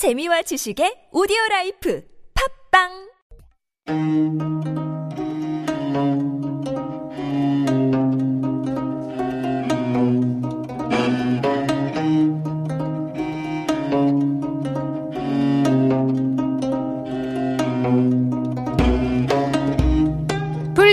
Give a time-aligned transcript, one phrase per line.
[0.00, 2.00] 재미와 지식의 오디오 라이프.
[2.72, 2.88] 팝빵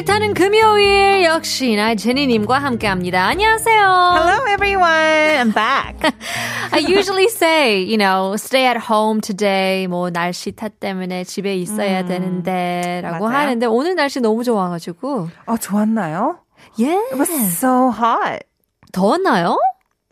[0.08, 3.26] 타는 금요일 역시나 제니님과 함께합니다.
[3.28, 3.78] 안녕하세요.
[3.78, 5.38] Hello, everyone.
[5.38, 6.14] I'm back.
[6.72, 9.86] I usually say, you know, stay at home today.
[9.88, 13.38] 뭐 날씨 탓 때문에 집에 있어야 되는데라고 맞아요.
[13.38, 15.28] 하는데 오늘 날씨 너무 좋아가지고.
[15.46, 16.38] 어, 좋았나요?
[16.80, 16.94] 예.
[17.12, 18.44] It was so hot.
[18.94, 19.60] 더웠나요?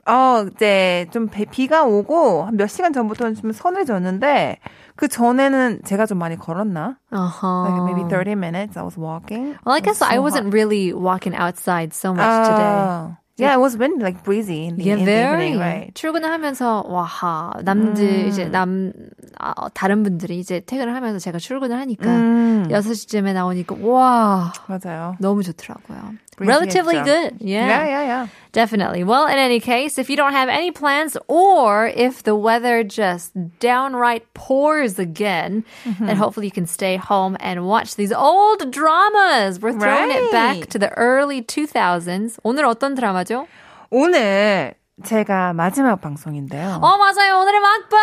[0.08, 4.58] 어, 이제 좀 비- 비가 오고 한몇 시간 전부터는 좀 서늘졌는데
[4.96, 6.98] 그 전에는 제가 좀 많이 걸었나?
[7.12, 7.64] Uh-huh.
[7.66, 9.58] Like maybe 30 minutes I was walking.
[9.66, 10.54] Well, I guess was I so wasn't hot.
[10.54, 12.64] really walking outside so much today.
[12.64, 13.18] Oh.
[13.38, 15.52] Yeah, it was been like breezy in the, Yeah, in the very.
[15.52, 15.92] evening, right?
[15.94, 18.94] 출근을 하면서 와하 남들 이제 남
[19.40, 25.16] 아, 다른 분들이 이제 퇴근을 하면서 제가 출근을 하니까 음, 6시쯤에 나오니까 와 맞아요.
[25.20, 26.16] 너무 좋더라고요.
[26.38, 27.38] Relatively good.
[27.40, 27.66] Yeah.
[27.68, 28.28] Yeah, yeah, yeah.
[28.52, 29.06] Definitely.
[29.06, 33.32] Well, in any case, if you don't have any plans or if the weather just
[33.60, 36.08] downright pours again, Mm-hmm.
[36.08, 39.62] then hopefully you can stay home and watch these old dramas.
[39.62, 40.70] We're throwing it back Right.
[40.72, 42.38] to the early 2000s.
[42.44, 43.48] 오늘 어떤 드라마죠?
[43.90, 46.80] 오늘 제가 마지막 방송인데요.
[46.82, 47.40] 어, 맞아요.
[47.42, 48.00] 오늘의 막방!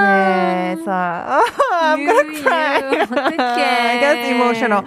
[0.00, 2.80] 네, so I'm You, gonna cry.
[2.82, 3.02] you.
[3.02, 3.62] 어떡해.
[3.62, 4.82] I get emotional.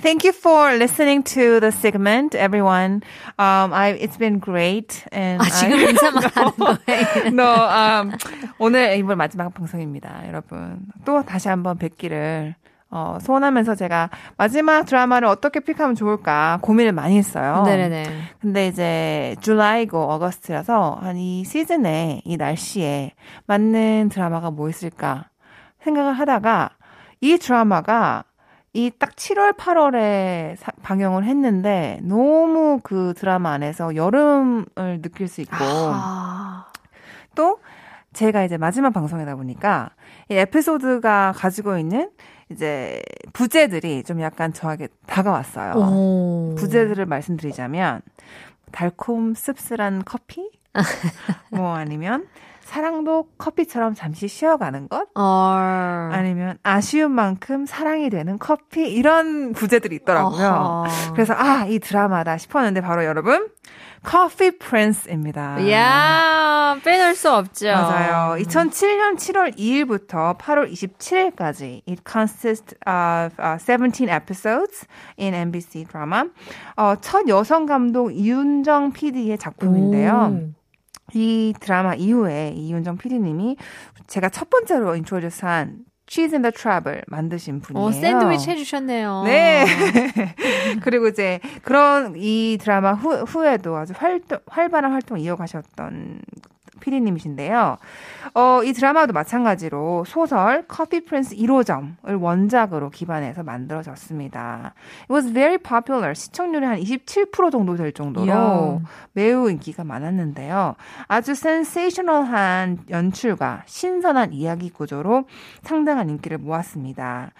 [0.00, 3.02] Thank you for listening to the segment, everyone.
[3.36, 7.32] Um, I it's been great, and 아, 지금 I, 인사만 하는 거예요.
[7.34, 8.12] no, um,
[8.58, 10.78] 오늘 이번 마지막 방송입니다, 여러분.
[11.04, 12.54] 또 다시 한번 뵙기를
[12.90, 17.62] 어, 소원하면서 제가 마지막 드라마를 어떻게 픽하면 좋을까 고민을 많이 했어요.
[17.64, 18.04] 네네네.
[18.40, 23.12] 근데 이제 줄라이고 어거스트라서 한 이 시즌에 이 날씨에
[23.46, 25.26] 맞는 드라마가 뭐 있을까
[25.82, 26.70] 생각을 하다가
[27.20, 28.24] 이 드라마가
[28.72, 34.64] 이 딱 7월 8월에 방영을 했는데 너무 그 드라마 안에서 여름을
[35.02, 36.66] 느낄 수 있고 아,
[37.34, 37.58] 또
[38.12, 39.90] 제가 이제 마지막 방송이다 보니까
[40.28, 42.10] 이 에피소드가 가지고 있는
[42.50, 43.00] 이제
[43.32, 45.74] 부제들이 좀 약간 저에게 다가왔어요.
[45.74, 46.54] 오.
[46.58, 48.02] 부제들을 말씀드리자면
[48.72, 50.50] 달콤 씁쓸한 커피,
[51.50, 52.26] 뭐 아니면
[52.62, 55.22] 사랑도 커피처럼 잠시 쉬어가는 것, 어.
[56.12, 60.46] 아니면 아쉬운 만큼 사랑이 되는 커피 이런 부제들이 있더라고요.
[60.48, 61.12] 어허.
[61.14, 63.48] 그래서 아 이 드라마다 싶었는데 바로 여러분
[64.02, 65.70] 커피 프린스입니다.
[65.70, 67.66] 야 빼놓을 수 없죠.
[67.66, 68.42] 맞아요.
[68.42, 74.86] 2007년 7월 2일부터 8월 27일까지 it consists of uh, 17 episodes
[75.18, 76.30] in MBC drama.
[76.76, 80.50] 어, 첫 여성 감독 이윤정 PD의 작품인데요.
[81.12, 83.56] 이 드라마 이후에 이윤정 PD님이
[84.06, 87.86] 제가 첫 번째로 introduce한 Cheese in the Trap을 만드신 분이에요.
[87.86, 89.22] 오, 샌드위치 해주셨네요.
[89.26, 89.64] 네.
[90.82, 96.20] 그리고 이제 그런 이 드라마 후, 후에도 아주 활동, 활발한 활동 이어가셨던
[96.80, 97.76] 피디님이신데요.
[98.34, 104.74] 어, 이 드라마도 마찬가지로 소설 커피 프린스 1호점을 원작으로 기반해서 만들어졌습니다.
[105.02, 106.14] It was very popular.
[106.14, 108.78] 시청률이 한 27% 정도 될 정도로 이야.
[109.12, 110.74] 매우 인기가 많았는데요.
[111.06, 115.24] 아주 센세이셔널한 연출과 신선한 이야기 구조로
[115.62, 117.30] 상당한 인기를 모았습니다.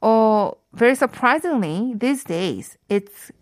[0.00, 3.32] 어, very surprisingly, these days, it's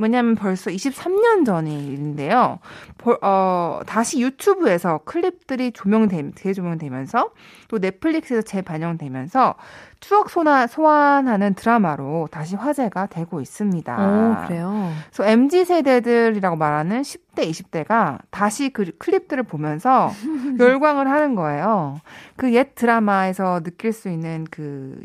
[0.00, 2.60] 왜냐면 벌써 23년 전의 일인데요.
[2.98, 7.30] 볼- 어, 다시 유튜브에서 클립들이 조명되, 재조명되면서
[7.66, 9.56] 또 넷플릭스에서 재반영되면서
[10.00, 13.96] 추억 소나, 소환하는 드라마로 다시 화제가 되고 있습니다.
[13.96, 14.92] 오, 그래요.
[15.12, 20.10] 그래서 MZ 세대들이라고 말하는 10대, 20대가 다시 그 클립들을 보면서
[20.60, 22.00] 열광을 하는 거예요.
[22.36, 25.00] 그 옛 드라마에서 느낄 수 있는 그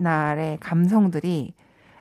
[0.00, 1.52] 옛날의 감성들이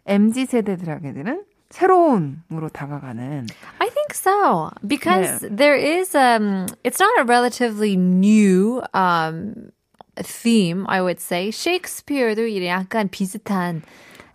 [0.05, 3.47] MZ 세대들에게는 새로움으로 다가가는
[3.79, 9.71] I think so because there is um it's not a relatively new um
[10.21, 11.49] theme I would say
[12.47, 13.81] 이래 약간 비슷한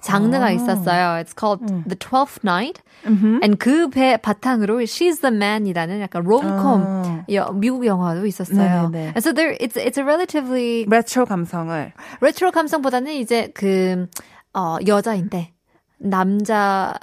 [0.00, 1.18] 장르가 있었어요.
[1.22, 2.82] It's called The Twelfth Night.
[3.06, 7.24] And 그 배 바탕으로 She's the Man이라는 약간 rom-com 아.
[7.32, 8.90] 여- 미국 영화도 있었어요.
[8.90, 8.98] 네네네.
[9.14, 14.06] And so there it's it's a relatively 레트로 감성을 레트로 감성보다는 이제 그
[14.54, 15.52] 어, 여자인데
[15.98, 16.94] 남자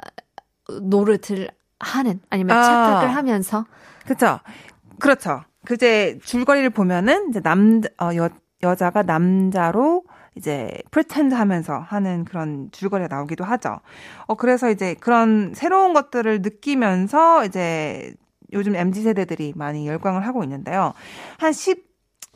[0.82, 2.64] 노릇을 하는 아니면 아.
[2.64, 3.66] 착각을 하면서
[4.06, 4.40] 그쵸
[5.00, 5.44] 그렇죠.
[5.66, 8.30] 그제 줄거리를 보면은 이제 남 어, 여,
[8.64, 10.04] 여자가 남자로
[10.36, 13.80] 이제 pretend 하면서 하는 그런 줄거리가 나오기도 하죠.
[14.28, 18.14] 어 그래서 이제 그런 새로운 것들을 느끼면서 이제
[18.54, 20.94] 요즘 MZ 세대들이 많이 열광을 하고 있는데요.
[21.38, 21.85] 한 10,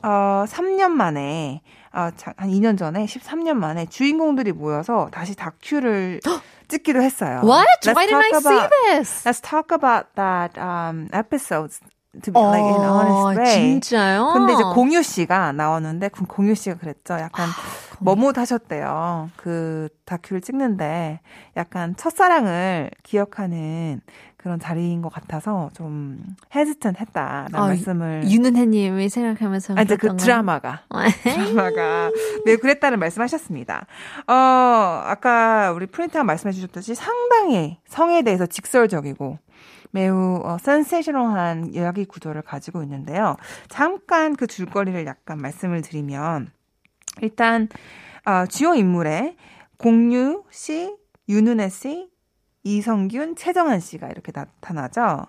[0.02, 1.62] 어, 3년 만에
[1.94, 6.20] 어, 한 2년 전에 13년 만에 주인공들이 모여서 다시 다큐를
[6.68, 7.42] 찍기로 했어요.
[7.44, 7.66] What?
[7.84, 9.24] Let's Why didn't I see about- this?
[9.28, 11.80] Let's talk about that um, episodes
[12.24, 13.56] to be like in an honest way.
[13.82, 14.34] 진짜요?
[14.34, 17.16] 근데 이제 공유 씨가 나오는데 그 공유 씨가 그랬죠.
[17.16, 17.50] 약간
[18.00, 19.30] 머뭇하셨대요.
[19.36, 21.20] 그 다큐를 찍는데
[21.58, 24.02] 약간 첫사랑을 기억하는
[24.42, 26.18] 그런 자리인 것 같아서 좀
[26.56, 30.26] 헤지턴했다라는 어, 말씀을 윤은혜님이 생각하면서 아, 이제 그 그랬던 거예요?
[30.26, 30.84] 드라마가
[31.24, 32.10] 드라마가
[32.46, 33.86] 매우 그랬다는 말씀하셨습니다.
[34.28, 39.38] 어 아까 우리 프린트가 말씀해 주셨듯이 상당히 성에 대해서 직설적이고
[39.92, 43.36] 매우 어, 센세이셔널한 이야기 구조를 가지고 있는데요.
[43.68, 46.50] 잠깐 그 줄거리를 약간 말씀을 드리면
[47.22, 47.68] 일단
[48.26, 49.36] 어, 주요 인물의
[49.78, 50.96] 공유 씨,
[51.28, 52.09] 윤은혜 씨,
[52.64, 55.26] 이성균, 최정한 씨가 이렇게 나타나죠.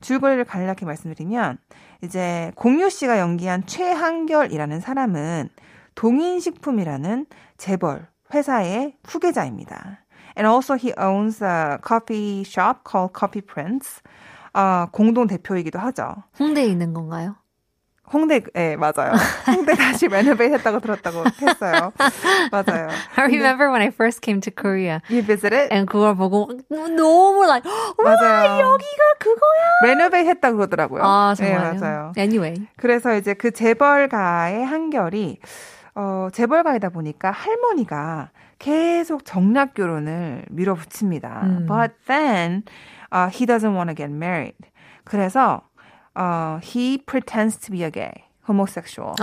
[0.00, 1.58] 줄거리를 간략히 말씀드리면
[2.02, 5.50] 이제 공유 씨가 연기한 최한결이라는 사람은
[5.94, 7.26] 동인식품이라는
[7.58, 10.04] 재벌 회사의 후계자입니다.
[10.36, 14.00] And also he owns a coffee shop called Coffee Prince.
[14.52, 16.14] 어, 공동 대표이기도 하죠.
[16.38, 17.36] 홍대에 있는 건가요?
[18.12, 19.12] 홍대, 예, 맞아요.
[19.46, 21.92] 홍대 다시 renovate 했다고 들었다고 했어요.
[22.50, 22.88] 맞아요.
[23.16, 25.00] I remember when I first came to Korea.
[25.08, 25.72] You visited?
[25.72, 27.62] And 그걸 보고 너무 like
[28.02, 28.58] 맞아요.
[28.60, 29.70] 여기가 그거야.
[29.84, 31.02] renovate 했다고 그러더라고요.
[31.04, 31.80] 아 네, 정말요?
[31.80, 32.12] 맞아요.
[32.18, 32.66] Anyway.
[32.76, 35.38] 그래서 이제 그 재벌가의 한결이
[35.94, 41.40] 어, 재벌가이다 보니까 할머니가 계속 정략 결혼을 밀어붙입니다.
[41.44, 41.66] 음.
[41.66, 42.62] But then
[43.12, 44.56] uh, he doesn't want to get married.
[45.04, 45.62] 그래서
[46.16, 49.14] uh, he pretends to be a gay, homosexual.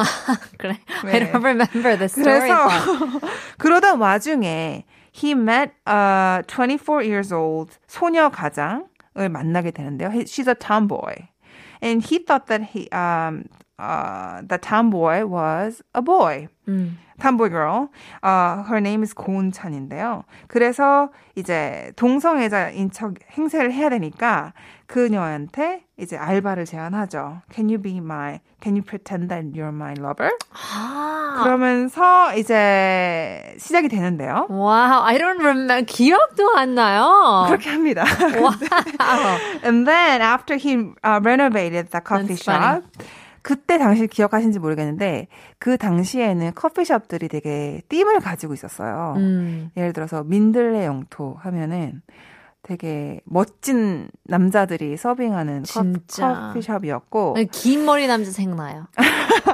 [0.57, 0.77] 그래.
[1.03, 1.13] 네.
[1.13, 2.47] I don't remember the story.
[2.49, 3.19] 그래서
[3.57, 8.83] 그러던 와중에 he met a 24 years old 소녀 가장을
[9.29, 10.09] 만나게 되는데요.
[10.11, 11.29] He- She's a tomboy.
[11.81, 13.45] And he thought that he um
[13.79, 16.47] uh the tomboy was a boy.
[16.67, 16.97] 음.
[17.19, 17.89] tomboy girl.
[18.21, 20.23] Uh, her name is 고은찬인데요.
[20.47, 24.53] 그래서 이제 동성애자인 척 행세를 해야 되니까
[24.85, 27.41] 그녀한테 이제 알바를 제안하죠.
[27.51, 30.29] Can you be my, can you pretend that you're my lover?
[30.53, 31.41] 아.
[31.43, 34.45] 그러면서 이제 시작이 되는데요.
[34.49, 35.83] Wow, I don't remember.
[35.85, 37.45] 기억도 안 나요.
[37.47, 38.05] 그렇게 합니다.
[38.39, 39.39] Wow.
[39.63, 42.81] And then after he uh, renovated the coffee That's funny.
[42.81, 42.83] shop,
[43.41, 45.27] 그때 당시 기억하신지 모르겠는데
[45.57, 49.15] 그 당시에는 커피숍들이 되게 띠을 가지고 있었어요.
[49.17, 49.71] 음.
[49.77, 52.01] 예를 들어서 민들레 영토 하면은
[52.67, 56.49] 되게 멋진 남자들이 서빙하는 커- 진짜.
[56.51, 58.87] 커피숍이었고 긴 머리 남자 생각나요.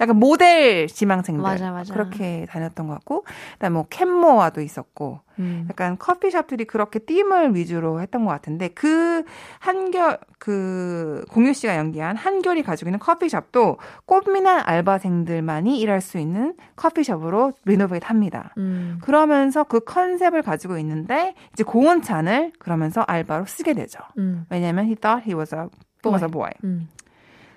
[0.00, 1.92] 약간 모델 지망생들 맞아, 맞아.
[1.92, 3.24] 그렇게 다녔던 것 같고
[3.54, 5.66] 그다음 뭐 캔모아도 있었고 음.
[5.68, 9.24] 약간 커피숍들이 그렇게 띠을 위주로 했던 것 같은데 그
[9.58, 17.52] 한결 그 공유 씨가 연기한 한결이 가지고 있는 커피숍도 꽃미남 알바생들만이 일할 수 있는 커피숍으로
[17.64, 18.52] 리노베이트 합니다.
[18.58, 18.98] 음.
[19.02, 24.00] 그러면서 그 컨셉을 가지고 있는데 이제 고은찬을 그러면서 알바로 쓰게 되죠.
[24.18, 24.46] 음.
[24.50, 25.62] 왜냐면 he thought he was a,
[26.04, 26.50] he was a boy.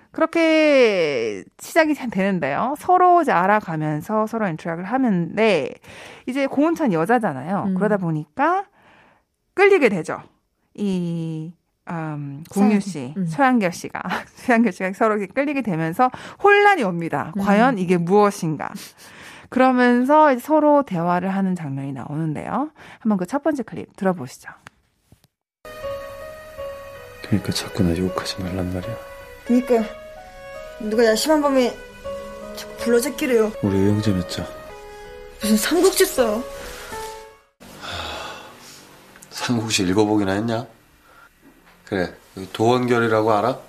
[0.07, 0.11] 음.
[0.11, 2.75] 그렇게 시작이 되는데요.
[2.77, 5.69] 서로 이제 알아가면서 서로 인터랙을 하는데
[6.25, 7.63] 이제 고은찬 여자잖아요.
[7.67, 7.75] 음.
[7.75, 8.65] 그러다 보니까
[9.53, 10.21] 끌리게 되죠.
[10.73, 11.53] 이
[11.89, 13.25] 음, 공유 씨, 음.
[13.25, 14.01] 소양결 씨가
[14.35, 16.09] 소양결 씨가 서로 이렇게 끌리게 되면서
[16.43, 17.31] 혼란이 옵니다.
[17.37, 17.41] 음.
[17.41, 18.69] 과연 이게 무엇인가?
[19.49, 22.71] 그러면서 이제 서로 대화를 하는 장면이 나오는데요.
[22.99, 24.49] 한번 그 첫 번째 클립 들어보시죠.
[27.23, 29.06] 그러니까 자꾸 나 욕하지 말란 말이야.
[29.47, 29.83] 그니까
[30.79, 31.75] 누가 야심한 밤에
[32.55, 34.47] 자꾸 불러제끼래요 우리 의형제 맺자.
[35.41, 36.43] 무슨 삼국지 써
[39.29, 40.65] 삼국시 읽어보긴 했냐?
[41.85, 42.13] 그래,
[42.51, 43.59] 도원결이라고 알아?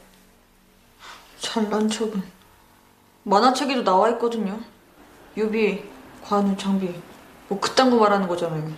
[1.41, 2.21] 잘난 척은
[3.23, 4.59] 만화책에도 나와 있거든요
[5.37, 5.85] 유비,
[6.25, 6.93] 관우, 장비
[7.49, 8.73] 뭐 그딴 거 말하는 거잖아요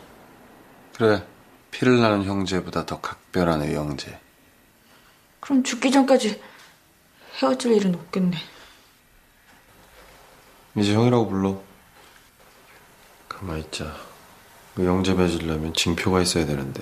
[0.96, 1.24] 그래,
[1.70, 4.18] 피를 나는 형제보다 더 각별한 의형제.
[5.40, 6.38] 그럼 죽기 전까지
[7.40, 8.36] 헤어질 일은 없겠네
[10.76, 11.60] 이제 형이라고 불러.
[13.28, 13.96] 가만 있자.
[14.76, 16.80] 의형제 맺으려면 징표가 있어야 되는데.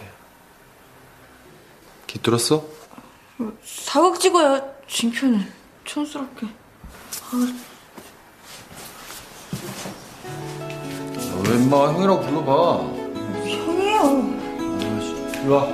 [2.07, 2.65] 기뚫었어?
[3.65, 5.51] 사극 찍어야 징표는
[5.85, 6.47] 촌스럽게
[11.49, 12.53] 왜 인마 형이라고 불러봐.
[13.47, 14.39] 형이에요
[15.45, 15.67] 일로 와,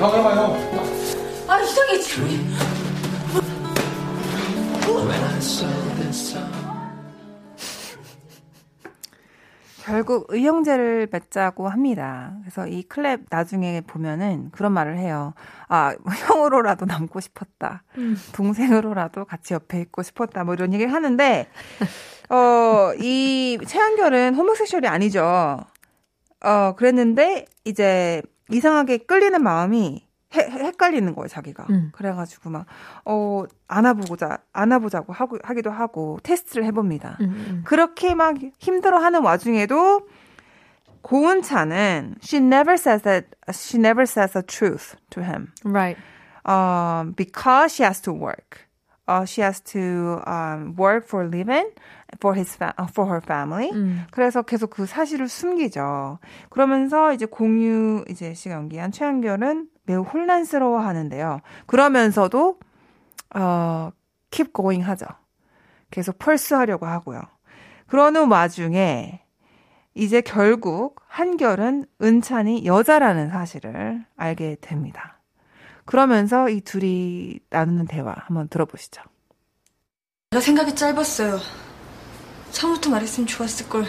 [0.00, 0.56] 형, 해봐, 형.
[1.46, 2.26] 아 이상해 지금
[9.84, 12.32] 결국 의형제를 맺자고 합니다.
[12.40, 15.34] 그래서 이 클랩 나중에 보면은 그런 말을 해요.
[15.68, 15.94] 아,
[16.28, 17.82] 형으로라도 남고 싶었다.
[18.32, 20.44] 동생으로라도 같이 옆에 있고 싶었다.
[20.44, 21.48] 뭐 이런 얘기를 하는데,
[22.30, 25.58] 어, 이 최한결은 호모섹슈얼이 아니죠.
[26.42, 31.66] 어, 그랬는데, 이제 이상하게 끌리는 마음이 해, 헷갈리는 거예요, 자기가.
[31.70, 31.90] 음.
[31.92, 32.66] 그래가지고 막,
[33.04, 37.18] 어, 안아보자, 안아보자고 하고, 하기도 하고, 테스트를 해봅니다.
[37.20, 37.62] 음, 음.
[37.64, 40.06] 그렇게 막 힘들어 하는 와중에도
[41.02, 45.52] 고은차는 she never says that she never says the truth to him.
[45.64, 45.96] Right.
[46.44, 48.69] Um, because she has to work.
[49.10, 51.66] Uh, she has to um, work for a living
[52.20, 53.70] for his fa- uh, for her family.
[53.72, 54.06] 음.
[54.12, 56.18] 그래서 계속 그 사실을 숨기죠.
[56.48, 61.40] 그러면서 이제 공유 이제 씨가 연기한 최한결은 매우 혼란스러워 하는데요.
[61.66, 62.60] 그러면서도
[63.34, 63.90] 어
[64.30, 65.06] keep going 하죠.
[65.90, 67.20] 계속 펄스하려고 하고요.
[67.88, 69.24] 그러는 와중에
[69.94, 75.19] 이제 결국 한결은 은찬이 여자라는 사실을 알게 됩니다.
[75.90, 79.02] 그러면서 이 둘이 나누는 대화 한번 들어보시죠.
[80.30, 81.40] 내가 생각이 짧았어요.
[82.52, 83.84] 처음부터 말했으면 좋았을 걸.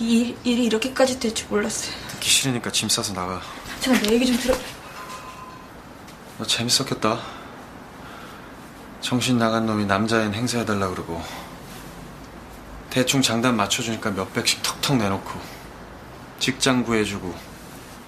[0.00, 1.94] 이 일- 일이 이렇게까지 될 줄 몰랐어요.
[2.10, 3.40] 듣기 싫으니까 짐 싸서 나가.
[3.80, 4.54] 잠깐 내 얘기 좀 들어.
[6.36, 7.18] 너 재밌었겠다.
[9.00, 11.22] 정신 나간 놈이 남자인 행사해달라 그러고
[12.90, 15.40] 대충 장단 맞춰주니까 몇 백씩 턱턱 내놓고
[16.38, 17.34] 직장 구해주고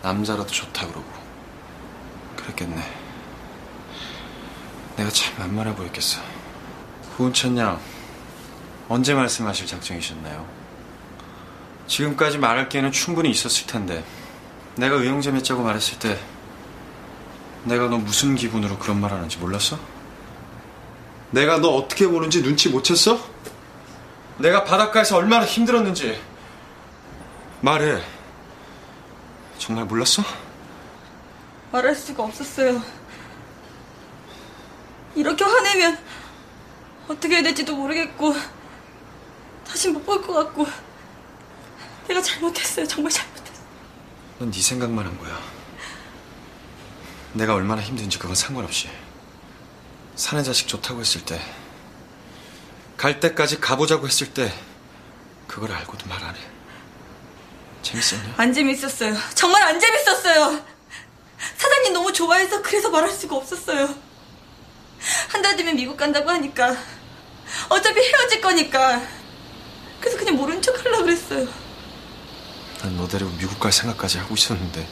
[0.03, 1.26] 남자라도 좋다 그러고
[2.47, 2.83] 그랬겠네.
[4.97, 6.21] 내가 참 만만해 보였겠어.
[7.17, 7.81] 구은천 양
[8.89, 10.47] 언제 말씀하실 작정이셨나요?
[11.87, 14.05] 지금까지 말할 기회는 충분히 있었을 텐데
[14.77, 16.19] 내가 의형제 맺자고 말했을 때
[17.65, 19.79] 내가 너 무슨 기분으로 그런 말 하는지 몰랐어?
[21.31, 23.21] 내가 너 어떻게 보는지 눈치 못 챘어?
[24.39, 26.21] 내가 바닷가에서 얼마나 힘들었는지
[27.61, 28.03] 말해.
[29.59, 30.23] 정말 몰랐어?
[31.73, 32.83] 말할 수가 없었어요.
[35.15, 35.99] 이렇게 화내면
[37.09, 38.35] 어떻게 해야 될지도 모르겠고
[39.67, 40.67] 다시 못 볼 것 같고
[42.09, 42.87] 내가 잘못했어요.
[42.87, 43.57] 정말 잘못했어요.
[44.39, 45.39] 넌네 생각만 한 거야.
[47.33, 48.89] 내가 얼마나 힘든지 그건 상관없이
[50.15, 51.39] 사는 자식 좋다고 했을 때,
[52.97, 54.51] 갈 때까지 가보자고 했을 때,
[55.47, 56.39] 그걸 알고도 말 안 해.
[57.83, 58.35] 재밌었냐?
[58.39, 59.15] 안 재밌었어요.
[59.35, 60.65] 정말 안 재밌었어요.
[61.57, 63.95] 사장님 너무 좋아해서 그래서 말할 수가 없었어요.
[65.29, 66.77] 한 달 뒤면 미국 간다고 하니까
[67.69, 69.01] 어차피 헤어질 거니까
[70.01, 71.47] 그래서 그냥 모른 척 하려고 그랬어요.
[72.83, 74.87] 난 너 데리고 미국 갈 생각까지 하고 있었는데,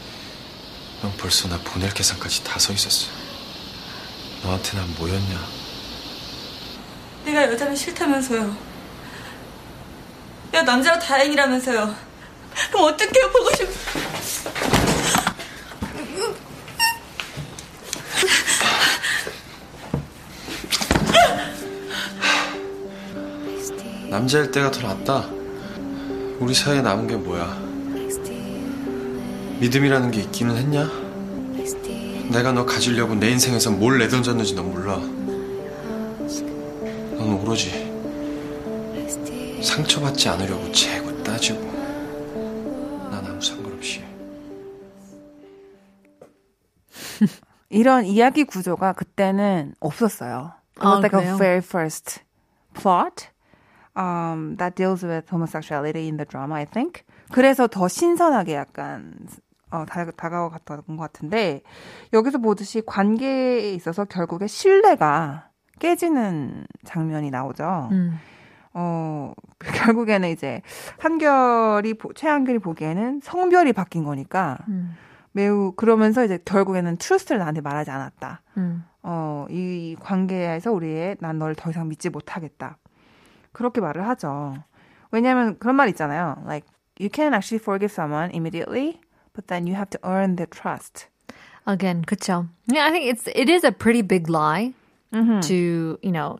[1.02, 3.08] 넌 벌써 나 보낼 계산까지 다 서 있었어.
[4.42, 5.40] 너한테 난 뭐였냐?
[7.24, 8.56] 내가 여자는 싫다면서요.
[10.52, 11.94] 내가 남자라 다행이라면서요.
[12.70, 13.68] 그럼 어떻게 보고 싶...
[24.14, 25.28] 남자일 때가 더 낫다.
[26.38, 27.52] 우리 사이에 남은 게 뭐야?
[29.58, 30.88] 믿음이라는 게 있기는 했냐?
[32.30, 34.98] 내가 너 가지려고 내 인생에서 뭘 내던졌는지 넌 몰라.
[37.18, 37.72] 넌 오로지
[39.60, 41.60] 상처받지 않으려고 재고 따지고
[43.10, 44.00] 난 아무 상관없이
[47.68, 50.52] 이런 이야기 구조가 그때는 없었어요.
[50.76, 51.36] It was 아, like a 그래요?
[51.36, 52.20] very first
[52.74, 53.33] plot
[53.96, 57.02] um, that deals with homosexuality in the drama, I think.
[57.32, 59.14] 그래서 더 신선하게 약간
[59.70, 61.62] 어, 다, 다가왔던 것 같은데
[62.12, 65.48] 여기서 보듯이 관계에 있어서 결국에 신뢰가
[65.80, 67.88] 깨지는 장면이 나오죠.
[67.92, 68.18] 음.
[68.72, 70.62] 어, 결국에는 이제
[70.98, 74.94] 한결이 보- 최한결이 보기에는 성별이 바뀐 거니까 음.
[75.32, 78.42] 매우 그러면서 이제 결국에는 트루스를 나한테 말하지 않았다.
[78.56, 78.84] 음.
[79.02, 82.78] 어, 이 관계에서 우리의 난 너를 더 이상 믿지 못하겠다.
[83.53, 84.63] 그렇게 말을 하죠.
[85.11, 86.37] 왜냐하면 그런 말 있잖아요.
[86.45, 86.65] Like
[86.99, 88.99] you can actually forgive someone immediately,
[89.33, 91.07] but then you have to earn their trust.
[91.65, 92.47] Again, 그쵸.
[92.67, 94.73] Yeah, I think it's it is a pretty big lie
[95.41, 96.37] to you know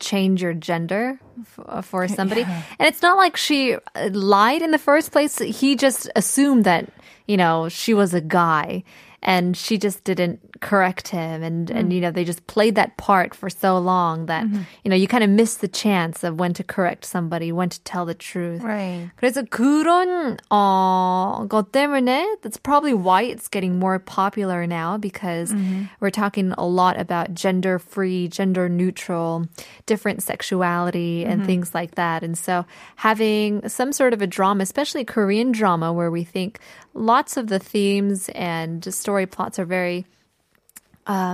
[0.00, 2.42] change your gender f- for somebody,
[2.78, 5.38] and it's not like she uh, lied in the first place.
[5.38, 6.86] He just assumed that
[7.26, 8.82] you know she was a guy,
[9.24, 13.34] and she just didn't correct him and and you know they just played that part
[13.34, 14.44] for so long that
[14.84, 17.80] you know you kind of miss the chance of when to correct somebody when to
[17.84, 19.10] tell the truth Right.
[19.20, 25.54] 그래서 그런 어, 것 때문에 that's probably why it's getting more popular now because
[26.00, 29.46] we're talking a lot about gender free, gender neutral,
[29.86, 32.22] different sexuality and things like that.
[32.22, 32.64] And so
[32.96, 36.58] having some sort of a drama, especially Korean drama where we think
[36.95, 40.05] lots of the themes and story plots are very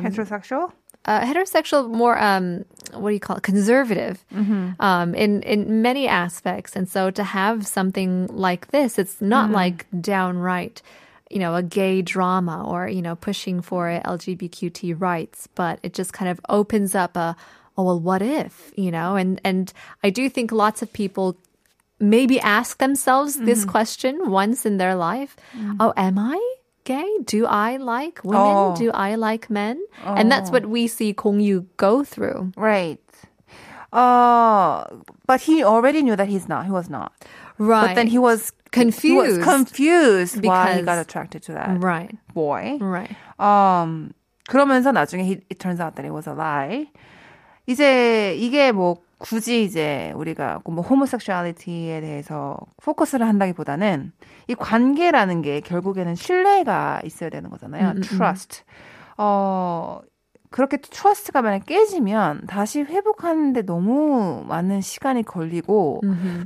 [0.03, 0.73] Heterosexual?
[1.05, 4.23] uh, heterosexual, more um, what do you call it, conservative,
[4.79, 6.75] um, in in many aspects.
[6.75, 10.81] And so to have something like this, it's not like downright,
[11.29, 16.13] you know, a gay drama or you know pushing for LGBTQ rights, but it just
[16.13, 17.35] kind of opens up a,
[17.77, 19.15] oh well, what if, you know?
[19.15, 21.35] And and I do think lots of people
[22.00, 25.36] maybe ask themselves this question once in their life.
[25.80, 26.38] Oh, am I?
[26.84, 27.08] Gay?
[27.24, 28.40] Do I like women?
[28.40, 28.76] Oh.
[28.76, 29.80] Do I like men?
[30.04, 32.52] And that's what we see Kong Yu go through.
[32.56, 33.00] Right.
[33.92, 34.84] Uh,
[35.26, 36.66] but he already knew that he's not.
[36.66, 37.12] He was not.
[37.58, 37.88] Right.
[37.88, 39.42] But then he was He was confused.
[39.42, 42.12] confused why he Because- got attracted to that right.
[42.34, 42.76] boy.
[42.80, 43.10] Right.
[43.40, 44.12] Um,
[44.48, 46.88] 그러면서 나중에 he, it turns out that it was a lie.
[47.71, 54.11] 이제 이게 뭐 굳이 이제 우리가 뭐 homosexuality에 대해서 포커스를 한다기보다는
[54.47, 57.93] 이 관계라는 게 결국에는 신뢰가 있어야 되는 거잖아요.
[58.01, 58.63] trust.
[59.17, 60.01] 어
[60.49, 66.01] 그렇게 trust가 만약 깨지면 다시 회복하는데 너무 많은 시간이 걸리고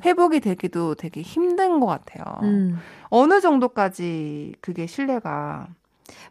[0.06, 2.24] 회복이 되기도 되게 힘든 것 같아요.
[2.44, 2.80] 음.
[3.10, 5.68] 어느 정도까지 그게 신뢰가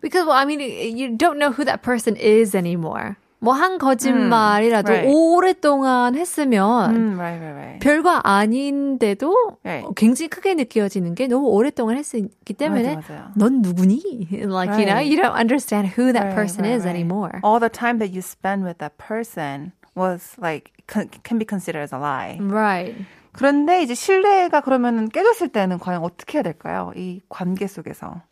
[0.01, 3.17] Because well, I mean, you don't know who that person is anymore.
[3.45, 5.15] 뭐 한 거짓말이라도 right.
[5.15, 7.79] 오랫동안 했으면 음, right, right.
[7.81, 9.59] 별거 아닌데도.
[9.97, 13.31] 굉장히 크게 느껴지는 게 너무 오랫동안 했기 때문에 맞아, 맞아요.
[13.37, 14.29] 넌 누구니?
[14.33, 17.41] Like you know, you don't understand who that person is anymore.
[17.43, 21.93] All the time that you spend with that person was like can, be considered as
[21.95, 22.39] a lie.
[22.41, 22.97] Right.
[23.33, 26.93] 그런데 이제 신뢰가 그러면은 깨졌을 때는 과연 어떻게 해야 될까요?
[26.97, 28.23] 이 관계 속에서.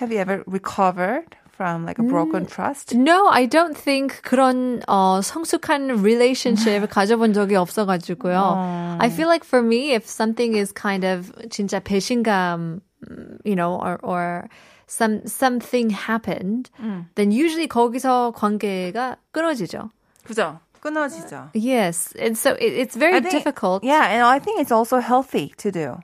[0.00, 1.26] Have you ever recovered
[1.57, 2.95] from like a broken trust?
[2.95, 8.97] No, I don't think 그런 어, 성숙한 relationship 가져본 적이 없어가지고요.
[8.99, 13.75] I feel like for me, if something is kind of 진짜 배신감, mm, you know,
[13.81, 14.49] or or
[14.87, 16.69] some something happened,
[17.15, 19.89] then usually 거기서 관계가 끊어지죠.
[20.25, 20.59] 그죠?
[20.81, 21.49] 끊어지죠.
[21.53, 23.83] Yes, and so it, it's very I think- difficult.
[23.83, 25.99] Yeah, and I think it's also healthy to do.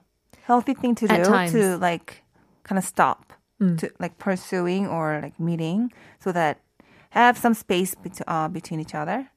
[0.46, 1.52] Healthy thing to At do times.
[1.52, 2.22] to like
[2.64, 3.32] kind of stop
[3.64, 6.58] to like pursuing or like meeting so that
[7.10, 9.28] have some space bet- uh, between each other.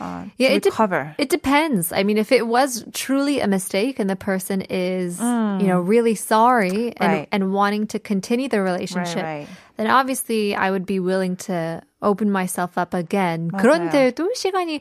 [0.00, 1.14] Uh, Yeah, to it, de- recover.
[1.18, 1.92] it depends.
[1.92, 6.14] I mean, if it was truly a mistake and the person is, you know, really
[6.16, 7.28] sorry and, Right.
[7.30, 9.46] and wanting to continue the relationship, right.
[9.76, 13.50] then obviously I would be willing to open myself up again.
[13.52, 13.62] 맞아요.
[13.62, 14.80] 그런데도 시간이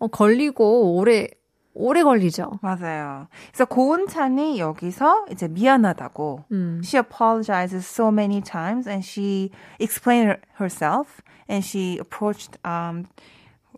[0.00, 1.28] 어, 걸리고 오래
[1.73, 2.59] 오래 걸리죠.
[2.61, 3.27] 맞아요.
[3.51, 6.45] 그래서 고은찬이 여기서 이제 미안하다고
[6.83, 13.05] she apologizes so many times and she explained her- herself and she approached um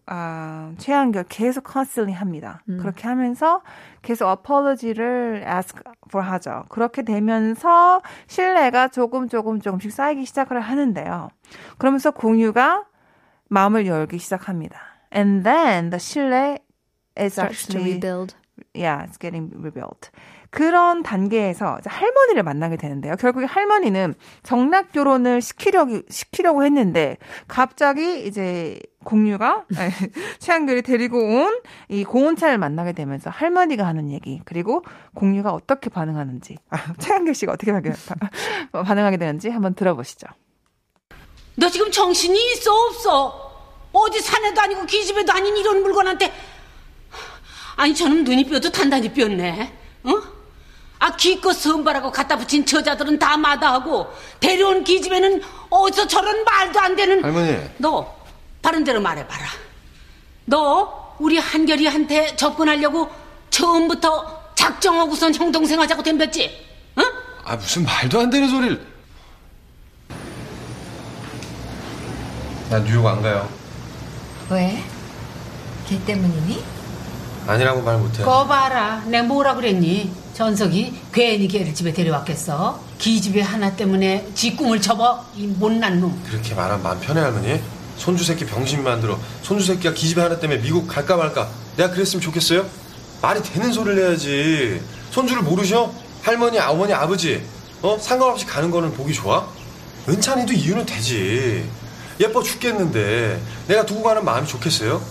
[0.08, 2.62] 아, 최한결 계속 constantly 합니다.
[2.80, 3.62] 그렇게 하면서
[4.04, 6.66] 계속 apology를 ask for 하죠.
[6.70, 11.30] 그렇게 되면서 신뢰가 조금 조금 조금씩 쌓이기 시작을 하는데요.
[11.80, 12.86] 그러면서 공유가
[13.50, 14.78] 마음을 열기 시작합니다.
[15.16, 16.60] And then the 신뢰
[17.18, 18.36] is Starts to actually rebuild.
[18.74, 20.10] yeah, it's getting rebuilt.
[20.52, 23.16] 그런 단계에서 할머니를 만나게 되는데요.
[23.18, 27.18] 결국에 할머니는 정략 결혼을 시키려고 시키려고 했는데
[27.50, 29.66] 갑자기 이제 공유가
[30.40, 34.82] 최한결이 데리고 온 이 고은찬을 만나게 되면서 할머니가 하는 얘기 그리고
[35.14, 37.94] 공유가 어떻게 반응하는지 아, 최한결 씨가 어떻게 반응,
[38.72, 40.28] 반응하게 되는지 한번 들어보시죠.
[41.58, 43.52] 너 지금 정신이 있어 없어?
[43.92, 46.32] 어디 산에도 아니고 기집애도 아닌 이런 물건한테
[47.76, 50.12] 아니 저놈 눈이 뼈도 단단히 뼈네 어?
[51.00, 57.24] 아 기껏 선발하고 갖다 붙인 저자들은 다 마다하고 데려온 기집애는 어디서 저런 말도 안 되는
[57.24, 57.58] 할머니.
[57.78, 58.16] 너
[58.62, 59.46] 바른 대로 말해봐라
[60.46, 63.10] 너 우리 한결이한테 접근하려고
[63.50, 66.66] 처음부터 작정하고선 형 동생 하자고 덤볐지?
[66.96, 67.02] 어?
[67.44, 68.86] 아 무슨 말도 안 되는 소리를.
[72.70, 73.48] 난 뉴욕 안 가요.
[74.50, 74.84] 왜?
[75.88, 76.64] 걔 때문이니?
[77.48, 78.24] 아니라고 말 못해.
[78.24, 79.04] 거 봐라.
[79.06, 80.12] 내가 뭐라 그랬니?
[80.34, 82.80] 전석이 괜히 걔를 집에 데려왔겠어.
[82.98, 85.24] 기집애 하나 때문에 지 꿈을 접어.
[85.36, 86.22] 이 못난 놈.
[86.26, 87.62] 그렇게 말하면 마음 편해 할머니?
[87.98, 89.18] 손주 새끼 병신 만들어.
[89.44, 91.50] 손주 새끼가 기집애 하나 때문에 미국 갈까 말까.
[91.78, 92.66] 내가 그랬으면 좋겠어요?
[93.22, 94.82] 말이 되는 소리를 해야지.
[95.12, 95.92] 손주를 모르셔?
[96.22, 97.42] 할머니, 어머니, 아버지.
[97.82, 97.98] 어?
[98.00, 99.48] 상관없이 가는 거는 보기 좋아?
[100.10, 101.70] 은찬이도 이유는 되지.
[102.20, 105.02] 예뻐 죽겠는데 내가 두고 가는 마음이 좋겠어요?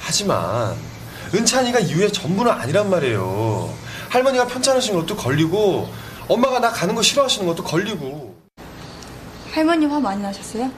[0.00, 0.74] 하지만
[1.34, 3.72] 은찬이가 이후의 전부는 아니란 말이에요.
[4.10, 5.88] 할머니가 편찮으신 것도 걸리고
[6.28, 8.36] 엄마가 나 가는 거 싫어하시는 것도 걸리고.
[9.52, 10.70] 할머니 화 많이 나셨어요?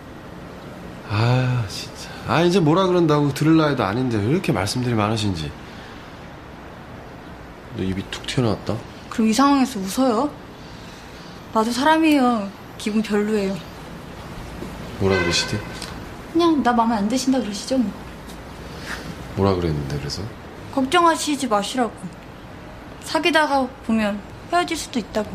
[1.10, 2.08] 아 진짜.
[2.26, 5.50] 아 이제 뭐라 그런다고 들을 나이도 아닌데 왜 이렇게 말씀들이 많으신지.
[7.76, 8.76] 너 입이 툭 튀어나왔다.
[9.10, 10.30] 그럼 이 상황에서 웃어요?
[11.52, 12.48] 나도 사람이에요.
[12.76, 13.56] 기분 별로예요.
[15.00, 15.58] 뭐라 그러시지?
[16.32, 17.90] 그냥 나 마음에 안 드신다 그러시죠 뭐.
[19.38, 20.22] 뭐라 그랬는데 그래서?
[20.74, 21.92] 걱정하시지 마시라고.
[23.04, 24.20] 사귀다가 보면
[24.52, 25.30] 헤어질 수도 있다고.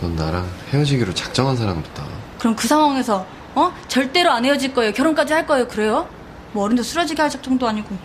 [0.00, 2.06] 넌 나랑 헤어지기로 작정한 사람 같다.
[2.38, 3.72] 그럼 그 상황에서 어?
[3.86, 4.92] 절대로 안 헤어질 거예요.
[4.92, 5.68] 결혼까지 할 거예요.
[5.68, 6.08] 그래요?
[6.52, 7.96] 뭐 어른도 쓰러지게 할 정도 아니고.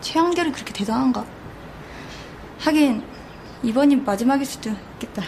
[0.00, 1.24] 최한결이 그렇게 대단한가?
[2.58, 3.02] 하긴
[3.62, 5.22] 이번이 마지막일 수도 있겠다.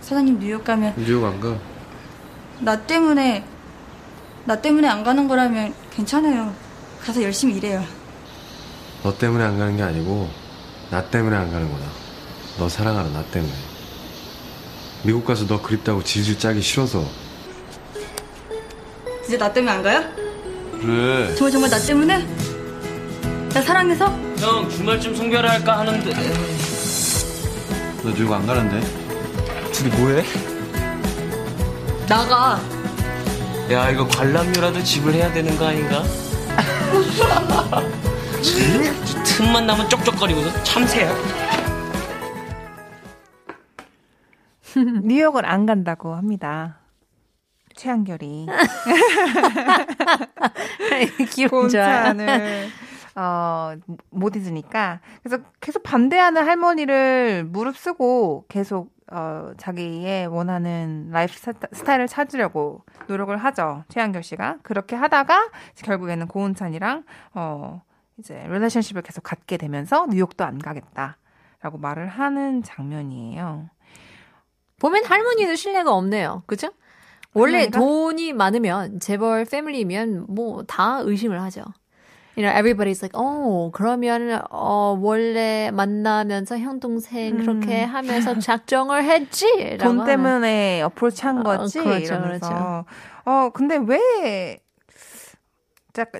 [0.00, 1.56] 사장님 뉴욕 가면 뉴욕 안 가?
[2.60, 3.44] 나 때문에
[4.46, 6.54] 나 때문에 안 가는 거라면 괜찮아요.
[7.02, 7.84] 가서 열심히 일해요.
[9.02, 10.28] 너 때문에 안 가는 게 아니고
[10.90, 11.84] 나 때문에 안 가는 거다.
[12.58, 13.52] 너 사랑하는 나 때문에.
[15.02, 17.04] 미국 가서 너 그립다고 질질 짜기 싫어서.
[19.26, 20.02] 이제 나 때문에 안 가요?
[20.80, 21.34] 그래.
[21.34, 22.26] 정말 정말 나 때문에?
[23.54, 24.06] 나 사랑해서?
[24.38, 26.12] 형 주말쯤 송별회 할까 하는데
[28.02, 28.80] 너 뉴욕 안 가는데?
[29.72, 30.24] 둘이 뭐해?
[32.06, 32.60] 나가.
[33.70, 36.02] 야 이거 관람료라도 지불해야 되는 거 아닌가?
[38.42, 41.10] 참, 틈만 나면 쪽쪽거리고서 참새야
[45.02, 46.80] 뉴욕을 안 간다고 합니다.
[47.74, 48.46] 최한결이.
[51.30, 52.14] 기분 좋아요.
[53.16, 53.74] 어,
[54.10, 55.00] 못 잊으니까.
[55.22, 63.84] 그래서 계속 반대하는 할머니를 무릅쓰고 계속 어, 자기의 원하는 라이프 스타- 스타일을 찾으려고 노력을 하죠.
[63.88, 64.58] 최한결 씨가.
[64.62, 65.50] 그렇게 하다가
[65.82, 67.82] 결국에는 고은찬이랑 어,
[68.18, 71.18] 이제 relationship을 계속 갖게 되면서 뉴욕도 안 가겠다
[71.60, 73.68] 라고 말을 하는 장면이에요.
[74.80, 76.42] 보면 할머니도 신뢰가 없네요.
[76.46, 76.68] 그죠?
[77.34, 77.78] 원래 할머니가?
[77.80, 81.62] 돈이 많으면 재벌 family면 뭐 다 의심을 하죠.
[82.36, 89.46] You know, everybody's like, oh, 그러면 어 원래 만나면서 형 동생 그렇게 하면서 작정을 했지.
[89.78, 90.04] 돈.
[90.04, 92.84] 때문에 approach 한 어, 거지 그렇죠, 이러면서 그렇죠.
[93.24, 94.60] 어 근데 왜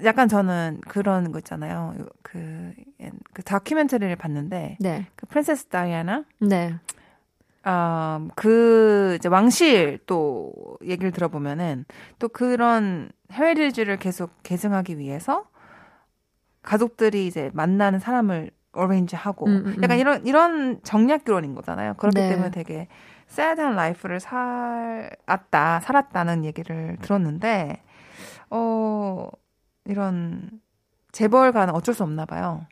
[0.05, 2.72] 약간, 저는 그런 거 있잖아요 그,
[3.33, 6.77] 그 다큐멘터리를 봤는데 네, 그 Princess 다이아나 네,
[7.64, 10.53] 어, 그 이제 왕실 또
[10.85, 11.87] 얘기를 들어보면은
[12.20, 15.46] 또 그런 heritage를 계속 계승하기 위해서
[16.64, 19.83] 가족들이 이제 만나는 사람을 arrange 하고 음, 음, 음.
[19.83, 21.94] 약간 이런 이런 정략 결혼인 거잖아요.
[21.94, 22.29] 그렇기 네.
[22.31, 22.88] 때문에 되게
[23.29, 27.83] 새드한 라이프를 살았다 살았다는 얘기를 들었는데
[28.50, 29.29] 어
[29.85, 30.50] 이런
[31.12, 32.66] 재벌가는 어쩔 수 없나 봐요.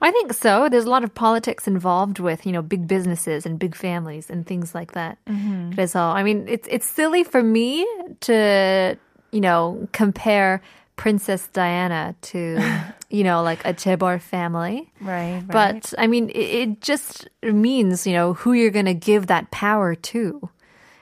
[0.00, 0.68] I think so.
[0.68, 4.46] There's a lot of politics involved with, you know, big businesses and big families and
[4.46, 5.18] things like that.
[5.26, 7.86] 그래서 I mean, it's it's silly for me
[8.20, 8.96] to,
[9.30, 10.62] you know, compare
[10.99, 12.59] Princess Diana to,
[13.09, 14.91] you know, like a 재벌 family.
[15.01, 15.43] Right.
[15.45, 19.51] But I mean, it, it just means, you know, who you're going to give that
[19.51, 20.49] power to.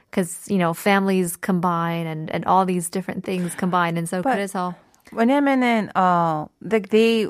[0.09, 3.97] Because, you know, families combine and, and all these different things combine.
[3.97, 4.75] And so, But- 그래서,
[5.13, 7.27] 왜냐면은 어 like they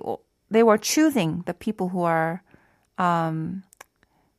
[0.50, 2.42] they were choosing the people who are
[2.98, 3.64] um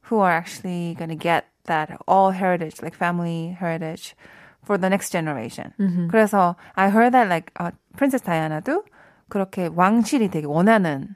[0.08, 4.14] who are actually going to get that all heritage like family heritage
[4.63, 5.71] for the next generation.
[6.09, 8.83] 그래서 I heard that like uh, Princess Diana도
[9.29, 11.15] 그렇게 왕실이 되게 원하는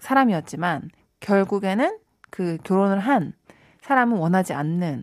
[0.00, 1.98] 사람이었지만 결국에는
[2.30, 3.32] 그 결혼을 한
[3.82, 5.02] 사람은 원하지 않는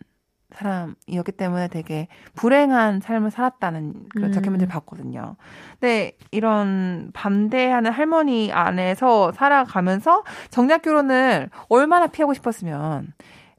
[0.51, 5.35] 사람이었기 때문에 되게 불행한 삶을 살았다는 그런 다큐멘터리 봤거든요.
[5.71, 13.13] 근데 이런 반대하는 할머니 안에서 살아가면서 정략 결혼을 얼마나 피하고 싶었으면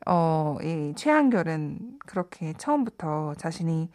[0.07, 3.91] 어, 이 최한결은 그렇게 처음부터 자신이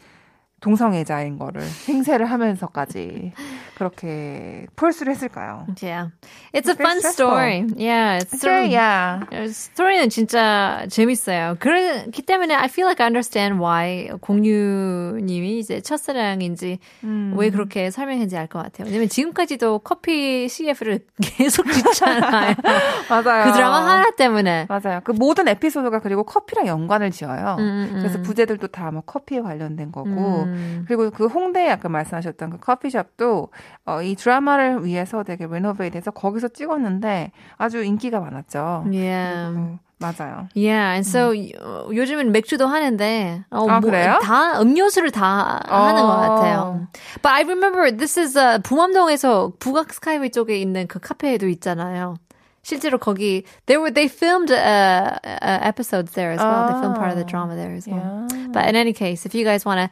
[0.61, 3.33] 동성애자인 거를 행세를 하면서까지
[3.75, 5.65] 그렇게 폴스를 했을까요?
[5.81, 6.11] yeah.
[6.53, 7.65] It's a fun story.
[7.75, 8.19] Yeah.
[8.23, 9.25] It's of- yeah.
[9.51, 11.55] 스토리는 진짜 재밌어요.
[11.59, 17.33] 그렇기 때문에 I feel like I understand why 공유님이 이제 첫사랑인지 음.
[17.35, 18.85] 왜 그렇게 설명했는지 알 것 같아요.
[18.85, 22.53] 왜냐면 지금까지도 커피 CF를 계속 짓잖아요.
[23.09, 23.45] 맞아요.
[23.45, 24.67] 그 드라마 하나 때문에.
[24.69, 25.01] 맞아요.
[25.03, 27.55] 그 모든 에피소드가 그리고 커피랑 연관을 지어요.
[27.59, 28.23] 음, 음, 그래서 음.
[28.23, 30.50] 부제들도 다 뭐 커피에 관련된 거고.
[30.51, 30.85] 음.
[30.87, 33.49] 그리고 그 홍대에 아까 말씀하셨던 그 커피숍도
[33.85, 38.85] 어, 이 드라마를 위해서 되게 레노베이트해서 거기서 찍었는데 아주 인기가 많았죠.
[38.85, 39.79] Yeah.
[40.01, 40.49] 맞아요.
[40.55, 44.19] Yeah, and so 어, 요즘은 맥주도 하는데 어, 아, 뭐, 그래요?
[44.21, 46.87] 다 음료수를 다 하는 것 같아요.
[47.21, 52.15] But I remember this is uh, 부암동에서 북악 스카이웨이 쪽에 있는 그 카페에도 있잖아요.
[52.63, 56.67] 실제로 거기 they were they filmed uh, uh, episodes there as well.
[56.67, 58.27] They filmed part of the drama there as well.
[58.53, 59.89] But in any case, if you guys want to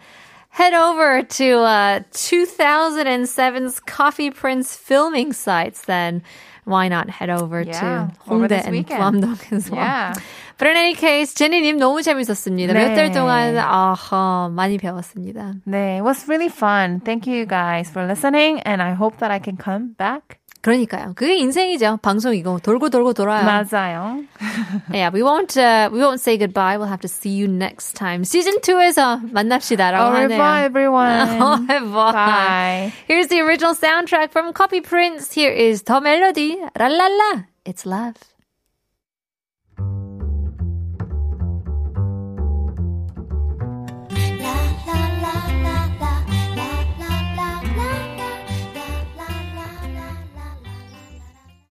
[0.50, 6.22] head over to uh, 2007's Coffee Prince filming sites, then
[6.64, 9.00] why not head over Yeah, to over 홍대 this and weekend.
[9.24, 9.80] 부암동 as well.
[9.80, 10.14] Yeah.
[10.56, 12.72] But in any case, 제니님 너무 재밌었습니다.
[12.72, 12.88] 네.
[12.88, 15.54] 몇 달 동안 아하 많이 배웠습니다.
[15.66, 17.00] 네, it was really fun.
[17.00, 20.37] Thank you guys for listening, and I hope that I can come back.
[20.62, 21.12] 그러니까요.
[21.14, 21.98] 그게 인생이죠.
[22.00, 23.44] 방송이고 돌고 돌고 돌아요.
[23.44, 24.24] 맞아요.
[24.90, 26.78] Yeah, we won't uh, we won't say goodbye.
[26.78, 28.24] We'll have to see you next time.
[28.24, 30.28] Season 2에서 만납시다라고 Au 하네요.
[30.30, 31.42] revoir, everyone.
[31.42, 32.12] Au revoir.
[32.14, 32.92] Bye.
[33.06, 35.30] Here's the original soundtrack from Copy Prince.
[35.34, 36.56] Here is the melody.
[36.80, 37.42] La la la.
[37.66, 38.16] It's love.